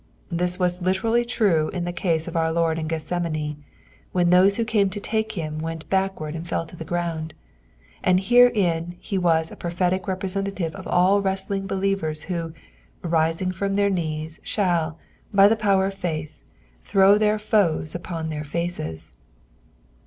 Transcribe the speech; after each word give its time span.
Thia 0.35 0.49
was 0.59 0.81
literally 0.81 1.23
true 1.23 1.69
in 1.73 1.85
the 1.85 1.93
case 1.93 2.27
of 2.27 2.35
our 2.35 2.51
Lord 2.51 2.79
in 2.79 2.87
Oethsemane, 2.87 3.63
wlien 4.15 4.31
those 4.31 4.57
who 4.57 4.65
came 4.65 4.89
to 4.89 4.99
take 4.99 5.33
him 5.33 5.59
went 5.59 5.87
backward 5.91 6.35
and 6.35 6.47
fell 6.47 6.65
to 6.65 6.75
the 6.75 6.83
ground; 6.83 7.35
and 8.03 8.19
herein 8.19 8.95
he 8.99 9.19
was 9.19 9.51
a 9.51 9.55
prophetic 9.55 10.07
representative 10.07 10.73
of 10.75 10.87
all 10.87 11.21
wrestling 11.21 11.67
believers 11.67 12.23
who, 12.23 12.51
rising 13.03 13.51
from 13.51 13.75
their 13.75 13.91
knees 13.91 14.39
shall, 14.41 14.97
by 15.31 15.47
the 15.47 15.55
power 15.55 15.85
of 15.85 15.93
faith, 15.93 16.41
throw 16.81 17.19
their 17.19 17.37
foes 17.37 17.93
upon 17.93 18.29
their 18.29 18.43
faces. 18.43 19.13